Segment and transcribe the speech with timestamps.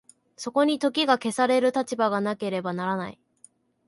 [0.35, 3.19] そこに時が消される立場がなければならない。